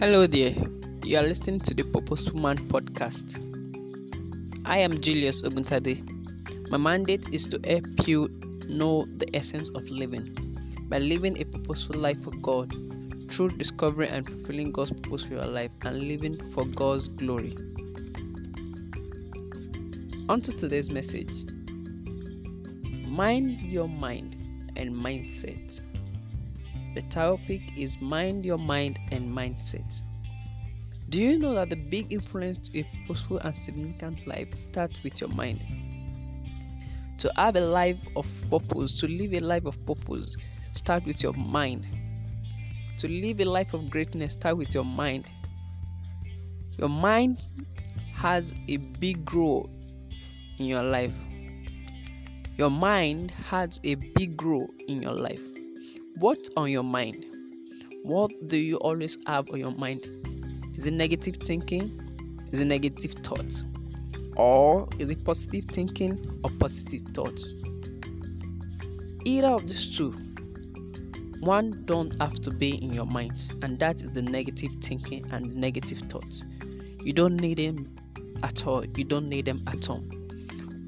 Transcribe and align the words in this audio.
Hello 0.00 0.28
there, 0.28 0.54
you 1.02 1.18
are 1.18 1.24
listening 1.24 1.58
to 1.58 1.74
the 1.74 1.82
Purposeful 1.82 2.38
Man 2.38 2.56
podcast. 2.68 3.34
I 4.64 4.78
am 4.78 5.00
Julius 5.00 5.42
Oguntade. 5.42 6.70
My 6.70 6.76
mandate 6.76 7.28
is 7.32 7.48
to 7.48 7.58
help 7.68 8.06
you 8.06 8.28
know 8.68 9.08
the 9.16 9.28
essence 9.34 9.70
of 9.70 9.82
living 9.90 10.86
by 10.88 10.98
living 10.98 11.36
a 11.38 11.44
purposeful 11.46 11.98
life 11.98 12.22
for 12.22 12.30
God 12.30 12.72
through 13.28 13.48
discovering 13.56 14.10
and 14.10 14.24
fulfilling 14.24 14.70
God's 14.70 14.92
purpose 14.92 15.24
for 15.24 15.34
your 15.34 15.46
life 15.46 15.72
and 15.82 15.98
living 15.98 16.38
for 16.52 16.64
God's 16.64 17.08
glory. 17.08 17.56
On 20.28 20.40
to 20.40 20.52
today's 20.52 20.92
message 20.92 21.44
Mind 23.04 23.60
your 23.62 23.88
mind 23.88 24.36
and 24.76 24.94
mindset. 24.94 25.80
The 26.98 27.02
topic 27.10 27.60
is 27.76 28.00
Mind 28.00 28.44
Your 28.44 28.58
Mind 28.58 28.98
and 29.12 29.30
Mindset. 29.30 30.02
Do 31.10 31.22
you 31.22 31.38
know 31.38 31.54
that 31.54 31.70
the 31.70 31.76
big 31.76 32.12
influence 32.12 32.58
to 32.58 32.80
a 32.80 32.82
purposeful 32.82 33.38
and 33.38 33.56
significant 33.56 34.26
life 34.26 34.52
starts 34.56 35.00
with 35.04 35.20
your 35.20 35.30
mind? 35.30 35.62
To 37.18 37.30
have 37.36 37.54
a 37.54 37.60
life 37.60 38.00
of 38.16 38.26
purpose, 38.50 38.98
to 38.98 39.06
live 39.06 39.32
a 39.34 39.38
life 39.38 39.64
of 39.64 39.78
purpose, 39.86 40.36
start 40.72 41.04
with 41.06 41.22
your 41.22 41.34
mind. 41.34 41.86
To 42.98 43.06
live 43.06 43.38
a 43.38 43.44
life 43.44 43.74
of 43.74 43.88
greatness, 43.90 44.32
start 44.32 44.56
with 44.56 44.74
your 44.74 44.84
mind. 44.84 45.30
Your 46.78 46.88
mind 46.88 47.38
has 48.12 48.52
a 48.66 48.78
big 48.78 49.32
role 49.32 49.70
in 50.58 50.64
your 50.64 50.82
life. 50.82 51.14
Your 52.56 52.70
mind 52.70 53.30
has 53.30 53.80
a 53.84 53.94
big 53.94 54.42
role 54.42 54.68
in 54.88 55.00
your 55.00 55.14
life. 55.14 55.57
What's 56.20 56.50
on 56.56 56.68
your 56.72 56.82
mind? 56.82 57.26
What 58.02 58.32
do 58.48 58.56
you 58.56 58.76
always 58.78 59.16
have 59.28 59.48
on 59.52 59.60
your 59.60 59.70
mind? 59.70 60.08
Is 60.76 60.84
it 60.84 60.92
negative 60.92 61.36
thinking? 61.36 61.92
Is 62.50 62.58
it 62.58 62.64
negative 62.64 63.12
thoughts? 63.22 63.62
Or 64.34 64.88
is 64.98 65.12
it 65.12 65.24
positive 65.24 65.66
thinking 65.66 66.40
or 66.42 66.50
positive 66.58 67.02
thoughts? 67.14 67.56
Either 69.24 69.46
of 69.46 69.68
these 69.68 69.96
two, 69.96 70.10
one 71.38 71.84
don't 71.84 72.20
have 72.20 72.34
to 72.40 72.50
be 72.50 72.82
in 72.82 72.92
your 72.92 73.06
mind, 73.06 73.52
and 73.62 73.78
that 73.78 74.02
is 74.02 74.10
the 74.10 74.22
negative 74.22 74.72
thinking 74.80 75.24
and 75.30 75.54
negative 75.54 75.98
thoughts. 76.08 76.44
You 77.00 77.12
don't 77.12 77.36
need 77.36 77.58
them 77.58 77.94
at 78.42 78.66
all. 78.66 78.84
You 78.84 79.04
don't 79.04 79.28
need 79.28 79.44
them 79.44 79.62
at 79.68 79.88
all. 79.88 80.02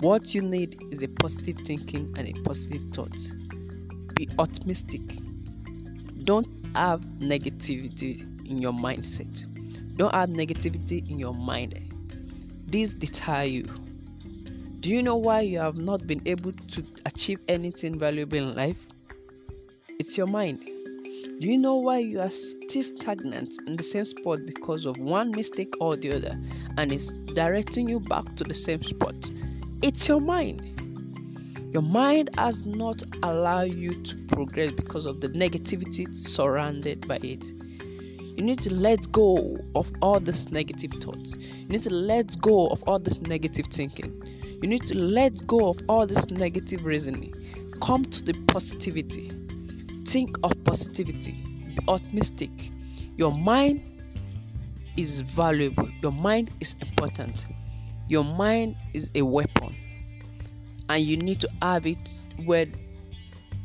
What 0.00 0.34
you 0.34 0.42
need 0.42 0.82
is 0.90 1.02
a 1.02 1.08
positive 1.08 1.58
thinking 1.58 2.12
and 2.16 2.26
a 2.26 2.32
positive 2.42 2.82
thought 2.92 3.16
be 4.20 4.28
optimistic. 4.38 5.00
Don't 6.24 6.46
have 6.74 7.00
negativity 7.20 8.20
in 8.46 8.60
your 8.60 8.72
mindset. 8.72 9.46
Don't 9.96 10.14
have 10.14 10.28
negativity 10.28 11.08
in 11.10 11.18
your 11.18 11.32
mind. 11.32 11.80
This 12.66 12.92
deter 12.92 13.44
you. 13.44 13.62
Do 14.80 14.90
you 14.90 15.02
know 15.02 15.16
why 15.16 15.40
you 15.40 15.58
have 15.58 15.78
not 15.78 16.06
been 16.06 16.20
able 16.26 16.52
to 16.52 16.84
achieve 17.06 17.40
anything 17.48 17.98
valuable 17.98 18.36
in 18.36 18.54
life? 18.54 18.78
It's 19.98 20.18
your 20.18 20.26
mind. 20.26 20.66
Do 21.40 21.48
you 21.48 21.56
know 21.56 21.76
why 21.76 21.98
you 21.98 22.20
are 22.20 22.30
still 22.30 22.82
stagnant 22.82 23.54
in 23.66 23.76
the 23.76 23.82
same 23.82 24.04
spot 24.04 24.40
because 24.44 24.84
of 24.84 24.98
one 24.98 25.30
mistake 25.30 25.72
or 25.80 25.96
the 25.96 26.12
other 26.12 26.38
and 26.76 26.92
it's 26.92 27.10
directing 27.32 27.88
you 27.88 28.00
back 28.00 28.36
to 28.36 28.44
the 28.44 28.54
same 28.54 28.82
spot? 28.82 29.30
It's 29.80 30.06
your 30.06 30.20
mind. 30.20 30.89
Your 31.72 31.82
mind 31.82 32.30
has 32.36 32.66
not 32.66 33.00
allowed 33.22 33.74
you 33.74 33.92
to 34.02 34.16
progress 34.26 34.72
because 34.72 35.06
of 35.06 35.20
the 35.20 35.28
negativity 35.28 36.12
surrounded 36.16 37.06
by 37.06 37.20
it. 37.22 37.44
You 37.44 38.42
need 38.42 38.60
to 38.62 38.74
let 38.74 39.12
go 39.12 39.56
of 39.76 39.88
all 40.02 40.18
these 40.18 40.50
negative 40.50 40.90
thoughts. 41.00 41.36
You 41.36 41.68
need 41.68 41.82
to 41.82 41.94
let 41.94 42.40
go 42.40 42.70
of 42.70 42.82
all 42.88 42.98
this 42.98 43.20
negative 43.20 43.66
thinking. 43.66 44.20
You 44.60 44.68
need 44.68 44.82
to 44.88 44.98
let 44.98 45.46
go 45.46 45.68
of 45.68 45.78
all 45.88 46.08
this 46.08 46.28
negative 46.28 46.84
reasoning. 46.84 47.32
Come 47.80 48.04
to 48.04 48.24
the 48.24 48.32
positivity. 48.48 49.30
Think 50.06 50.38
of 50.42 50.52
positivity. 50.64 51.32
Be 51.32 51.78
optimistic. 51.86 52.50
Your 53.16 53.30
mind 53.30 53.80
is 54.96 55.20
valuable. 55.20 55.88
Your 56.02 56.12
mind 56.12 56.50
is 56.58 56.74
important. 56.80 57.46
Your 58.08 58.24
mind 58.24 58.74
is 58.92 59.08
a 59.14 59.22
weapon 59.22 59.76
and 60.90 61.04
you 61.04 61.16
need 61.16 61.38
to 61.38 61.48
have 61.62 61.86
it 61.86 62.26
well 62.44 62.66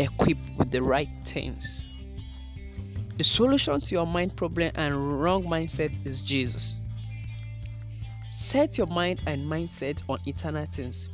equipped 0.00 0.50
with 0.58 0.72
the 0.72 0.82
right 0.82 1.08
things. 1.24 1.88
The 3.16 3.22
solution 3.22 3.80
to 3.80 3.94
your 3.94 4.08
mind 4.08 4.34
problem 4.36 4.72
and 4.74 5.22
wrong 5.22 5.44
mindset 5.44 6.04
is 6.04 6.20
Jesus. 6.20 6.80
Set 8.32 8.76
your 8.76 8.88
mind 8.88 9.22
and 9.26 9.48
mindset 9.48 10.02
on 10.08 10.18
eternal 10.26 10.66
things, 10.72 11.10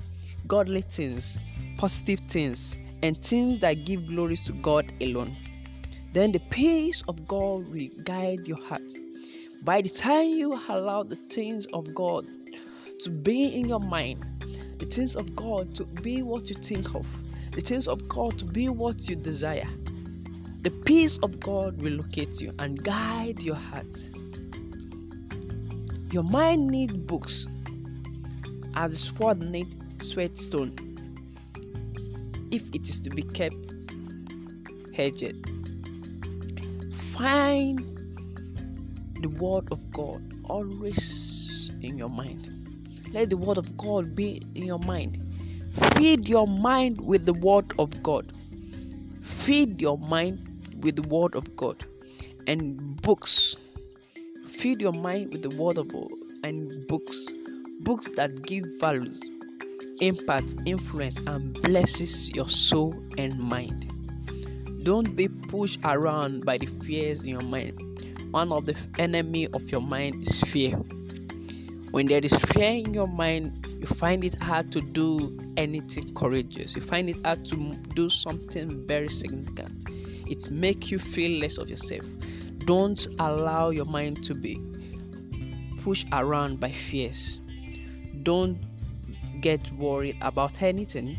godly 0.46 0.80
things, 0.80 1.38
positive 1.76 2.20
things, 2.20 2.78
and 3.02 3.22
things 3.22 3.58
that 3.58 3.84
give 3.84 4.06
glory 4.06 4.36
to 4.38 4.52
God 4.54 4.90
alone. 5.02 5.36
Then 6.14 6.32
the 6.32 6.40
peace 6.48 7.02
of 7.06 7.28
God 7.28 7.68
will 7.68 7.88
guide 8.04 8.48
your 8.48 8.64
heart. 8.64 8.94
By 9.62 9.82
the 9.82 9.90
time 9.90 10.28
you 10.28 10.58
allow 10.70 11.02
the 11.02 11.16
things 11.16 11.66
of 11.74 11.94
God 11.94 12.26
to 13.00 13.10
be 13.10 13.54
in 13.54 13.68
your 13.68 13.80
mind, 13.80 14.24
the 14.78 14.86
things 14.86 15.16
of 15.16 15.34
God 15.34 15.74
to 15.74 15.84
be 15.84 16.22
what 16.22 16.48
you 16.48 16.56
think 16.56 16.94
of, 16.94 17.06
the 17.52 17.60
things 17.60 17.88
of 17.88 18.08
God 18.08 18.38
to 18.38 18.44
be 18.44 18.68
what 18.68 19.08
you 19.08 19.16
desire. 19.16 19.68
The 20.62 20.70
peace 20.70 21.18
of 21.22 21.40
God 21.40 21.80
will 21.82 21.94
locate 21.94 22.40
you 22.40 22.52
and 22.58 22.82
guide 22.82 23.42
your 23.42 23.54
heart. 23.54 24.10
Your 26.10 26.22
mind 26.22 26.68
needs 26.68 26.94
books 26.94 27.46
as 28.74 28.92
the 28.92 28.96
sword 28.96 29.40
needs 29.40 30.16
whetstone 30.16 30.72
if 32.50 32.62
it 32.74 32.88
is 32.88 33.00
to 33.00 33.10
be 33.10 33.22
kept 33.22 33.92
hedged. 34.94 35.46
Find 37.12 37.78
the 39.20 39.28
word 39.28 39.68
of 39.70 39.90
God 39.90 40.22
always 40.44 41.70
in 41.82 41.98
your 41.98 42.08
mind. 42.08 42.57
Let 43.12 43.30
the 43.30 43.36
word 43.36 43.58
of 43.58 43.76
God 43.76 44.14
be 44.14 44.42
in 44.54 44.66
your 44.66 44.78
mind. 44.80 45.24
Feed 45.94 46.28
your 46.28 46.46
mind 46.46 47.00
with 47.00 47.24
the 47.26 47.32
word 47.32 47.72
of 47.78 48.02
God. 48.02 48.32
Feed 49.22 49.80
your 49.80 49.98
mind 49.98 50.76
with 50.82 50.96
the 50.96 51.08
word 51.08 51.34
of 51.34 51.56
God 51.56 51.84
and 52.46 53.00
books. 53.02 53.56
Feed 54.48 54.80
your 54.80 54.92
mind 54.92 55.32
with 55.32 55.42
the 55.42 55.56
word 55.56 55.78
of 55.78 55.88
God 55.92 56.10
and 56.44 56.86
books. 56.86 57.26
Books 57.80 58.10
that 58.16 58.42
give 58.42 58.64
values, 58.80 59.20
impact, 60.00 60.54
influence, 60.66 61.18
and 61.26 61.54
blesses 61.62 62.30
your 62.30 62.48
soul 62.48 62.94
and 63.16 63.38
mind. 63.38 63.90
Don't 64.82 65.14
be 65.14 65.28
pushed 65.28 65.80
around 65.84 66.44
by 66.44 66.58
the 66.58 66.66
fears 66.84 67.20
in 67.20 67.28
your 67.28 67.42
mind. 67.42 67.80
One 68.32 68.52
of 68.52 68.66
the 68.66 68.76
enemy 68.98 69.46
of 69.48 69.70
your 69.70 69.80
mind 69.80 70.26
is 70.26 70.40
fear. 70.42 70.78
When 71.90 72.06
there 72.06 72.20
is 72.22 72.34
fear 72.34 72.70
in 72.70 72.92
your 72.92 73.06
mind, 73.06 73.66
you 73.80 73.86
find 73.86 74.22
it 74.22 74.40
hard 74.42 74.70
to 74.72 74.80
do 74.80 75.38
anything 75.56 76.14
courageous. 76.14 76.76
You 76.76 76.82
find 76.82 77.08
it 77.08 77.16
hard 77.24 77.46
to 77.46 77.56
do 77.94 78.10
something 78.10 78.86
very 78.86 79.08
significant. 79.08 79.88
It 80.28 80.50
makes 80.50 80.90
you 80.90 80.98
feel 80.98 81.40
less 81.40 81.56
of 81.56 81.70
yourself. 81.70 82.04
Don't 82.66 83.06
allow 83.18 83.70
your 83.70 83.86
mind 83.86 84.22
to 84.24 84.34
be 84.34 84.60
pushed 85.82 86.06
around 86.12 86.60
by 86.60 86.72
fears. 86.72 87.40
Don't 88.22 88.58
get 89.40 89.72
worried 89.72 90.18
about 90.20 90.60
anything. 90.60 91.18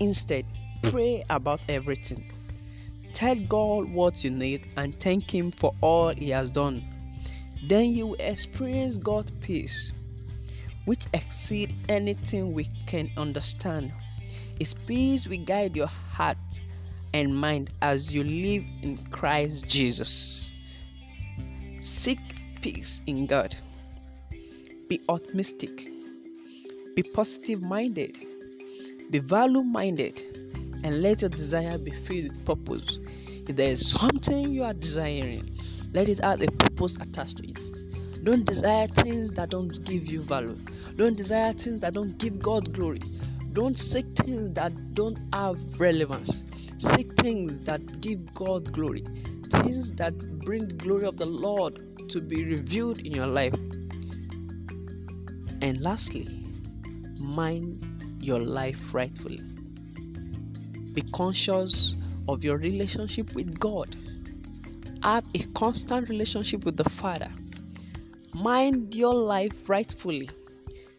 Instead, 0.00 0.46
pray 0.82 1.24
about 1.30 1.60
everything. 1.68 2.24
Tell 3.12 3.36
God 3.36 3.88
what 3.92 4.24
you 4.24 4.30
need 4.30 4.66
and 4.76 4.98
thank 4.98 5.32
Him 5.32 5.52
for 5.52 5.74
all 5.80 6.08
He 6.08 6.30
has 6.30 6.50
done 6.50 6.82
then 7.68 7.92
you 7.92 8.08
will 8.08 8.20
experience 8.20 8.96
God's 8.96 9.32
peace, 9.40 9.92
which 10.86 11.06
exceed 11.12 11.74
anything 11.88 12.52
we 12.52 12.68
can 12.86 13.10
understand. 13.16 13.92
His 14.58 14.74
peace 14.74 15.26
will 15.26 15.44
guide 15.44 15.76
your 15.76 15.86
heart 15.86 16.38
and 17.12 17.36
mind 17.36 17.70
as 17.82 18.14
you 18.14 18.22
live 18.24 18.64
in 18.82 18.98
Christ 19.10 19.66
Jesus. 19.66 20.52
Seek 21.80 22.18
peace 22.60 23.00
in 23.06 23.26
God. 23.26 23.54
Be 24.88 25.00
optimistic. 25.08 25.90
Be 26.94 27.02
positive 27.14 27.62
minded. 27.62 28.18
Be 29.10 29.18
value 29.18 29.62
minded. 29.62 30.22
And 30.82 31.02
let 31.02 31.22
your 31.22 31.30
desire 31.30 31.78
be 31.78 31.90
filled 31.90 32.28
with 32.28 32.44
purpose. 32.44 32.98
If 33.48 33.56
there 33.56 33.72
is 33.72 33.90
something 33.90 34.52
you 34.52 34.64
are 34.64 34.74
desiring, 34.74 35.50
let 35.92 36.08
it 36.08 36.20
have 36.22 36.40
a 36.40 36.50
purpose 36.50 36.96
attached 36.96 37.38
to 37.38 37.48
it. 37.48 38.24
Don't 38.24 38.44
desire 38.44 38.86
things 38.88 39.30
that 39.32 39.50
don't 39.50 39.82
give 39.84 40.06
you 40.06 40.22
value. 40.22 40.58
Don't 40.96 41.16
desire 41.16 41.52
things 41.52 41.80
that 41.80 41.94
don't 41.94 42.18
give 42.18 42.40
God 42.40 42.72
glory. 42.72 43.00
Don't 43.52 43.78
seek 43.78 44.06
things 44.16 44.54
that 44.54 44.94
don't 44.94 45.18
have 45.32 45.58
relevance. 45.80 46.44
Seek 46.78 47.12
things 47.16 47.60
that 47.60 48.00
give 48.00 48.32
God 48.34 48.72
glory. 48.72 49.04
things 49.50 49.92
that 49.92 50.16
bring 50.40 50.68
the 50.68 50.74
glory 50.74 51.04
of 51.04 51.16
the 51.16 51.26
Lord 51.26 52.08
to 52.10 52.20
be 52.20 52.44
revealed 52.44 53.00
in 53.00 53.12
your 53.12 53.26
life. 53.26 53.54
And 55.62 55.80
lastly, 55.80 56.28
mind 57.18 58.18
your 58.20 58.40
life 58.40 58.78
rightfully. 58.92 59.40
Be 60.92 61.02
conscious 61.12 61.94
of 62.28 62.44
your 62.44 62.58
relationship 62.58 63.34
with 63.34 63.58
God. 63.58 63.96
Have 65.02 65.24
a 65.34 65.44
constant 65.54 66.10
relationship 66.10 66.64
with 66.64 66.76
the 66.76 66.88
Father. 66.90 67.30
Mind 68.34 68.94
your 68.94 69.14
life 69.14 69.68
rightfully. 69.68 70.28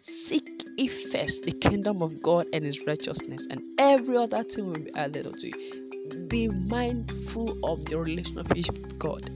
Seek 0.02 0.66
ye 0.78 0.88
first 0.88 1.44
the 1.44 1.52
kingdom 1.52 2.02
of 2.02 2.22
God 2.22 2.48
and 2.52 2.66
his 2.66 2.86
righteousness, 2.88 3.46
and 3.52 3.62
every 3.78 4.18
other 4.18 4.44
thing 4.44 4.66
will 4.66 4.82
be 4.82 4.92
added 4.96 5.28
unto 5.28 5.48
you. 5.48 6.28
Be 6.28 6.48
mindful 6.48 7.58
of 7.64 7.88
your 7.90 8.04
relationship 8.04 8.80
with 8.80 8.98
God. 8.98 9.30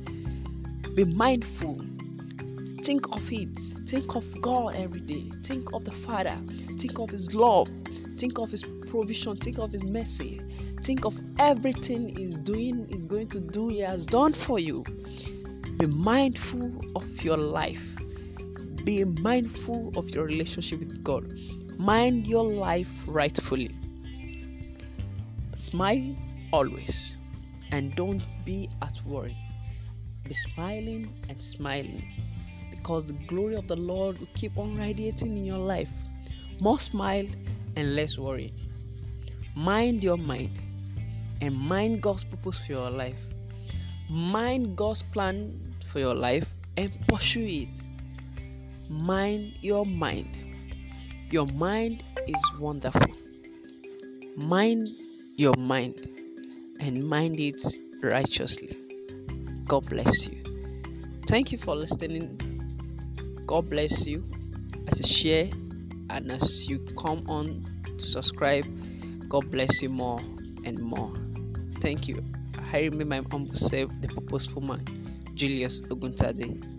Be 0.96 1.04
mindful. 1.04 1.80
Think 2.86 3.08
of 3.16 3.32
it. 3.32 3.58
Think 3.88 4.16
of 4.16 4.42
God 4.44 4.76
every 4.76 5.00
day. 5.00 5.32
Think 5.42 5.74
of 5.74 5.86
the 5.86 5.92
Father. 5.92 6.40
Think 6.78 7.00
of 7.00 7.10
His 7.10 7.34
love. 7.34 7.68
Think 8.20 8.38
of 8.38 8.52
His 8.52 8.62
provision. 8.62 9.38
Think 9.38 9.58
of 9.58 9.72
His 9.72 9.84
mercy. 9.84 10.40
Think 10.84 11.04
of 11.04 11.20
everything 11.40 12.16
He's 12.16 12.38
doing, 12.38 12.88
He's 12.92 13.08
going 13.08 13.30
to 13.30 13.42
do, 13.42 13.70
He 13.70 13.80
has 13.80 14.06
done 14.06 14.34
for 14.34 14.60
you. 14.60 14.84
Be 15.80 15.88
mindful 15.88 16.72
of 16.96 17.24
your 17.24 17.38
life. 17.38 17.82
Be 18.84 19.04
mindful 19.04 19.92
of 19.96 20.12
your 20.12 20.26
relationship 20.26 20.78
with 20.78 21.04
God. 21.04 21.26
Mind 21.80 22.28
your 22.28 22.46
life 22.46 22.92
rightfully. 23.08 23.76
Smile 25.56 26.16
always 26.54 27.18
and 27.72 27.96
don't 27.96 28.28
be 28.46 28.70
at 28.84 29.04
worry. 29.08 29.36
Be 30.24 30.36
smiling 30.36 31.12
and 31.30 31.42
smiling 31.42 32.25
because 32.86 33.08
the 33.08 33.14
glory 33.26 33.56
of 33.56 33.68
the 33.68 33.76
Lord 33.76 34.20
will 34.20 34.28
keep 34.36 34.60
on 34.60 34.78
radiating 34.78 35.36
in 35.36 35.44
your 35.44 35.58
life. 35.58 35.90
More 36.62 36.80
smile 36.80 37.26
and 37.76 37.96
less 37.96 38.16
worry. 38.16 38.54
Mind 39.56 40.04
your 40.04 40.18
mind 40.18 40.52
and 41.42 41.56
mind 41.58 42.04
God's 42.04 42.26
purpose 42.26 42.60
for 42.64 42.74
your 42.74 42.92
life. 42.92 43.18
Mind 44.08 44.78
God's 44.78 45.02
plan 45.02 45.74
for 45.92 45.98
your 45.98 46.14
life 46.14 46.48
and 46.78 46.92
pursue 47.08 47.66
it. 47.66 47.82
Mind 48.88 49.54
your 49.62 49.84
mind. 49.84 50.38
Your 51.32 51.48
mind 51.48 52.04
is 52.28 52.44
wonderful. 52.60 53.16
Mind 54.38 54.90
your 55.38 55.56
mind 55.58 56.08
and 56.80 57.04
mind 57.04 57.40
it 57.40 57.66
righteously. 58.04 58.78
God 59.68 59.90
bless 59.90 60.28
you. 60.28 60.44
Thank 61.26 61.52
you 61.52 61.58
for 61.58 61.76
listening. 61.76 62.45
God 63.46 63.70
bless 63.70 64.06
you 64.06 64.24
as 64.88 65.00
you 65.00 65.08
share 65.08 65.50
and 66.10 66.32
as 66.32 66.68
you 66.68 66.80
come 66.98 67.24
on 67.28 67.66
to 67.98 68.06
subscribe. 68.06 68.66
God 69.30 69.50
bless 69.52 69.82
you 69.82 69.90
more 69.90 70.20
and 70.64 70.80
more. 70.80 71.14
Thank 71.82 72.08
you. 72.08 72.24
I 72.74 72.84
remain 72.84 73.10
my 73.10 73.24
humble 73.32 73.56
self, 73.56 73.92
the 74.02 74.08
purposeful 74.08 74.62
man, 74.62 74.84
Julius 75.36 75.82
Oguntade. 75.82 76.75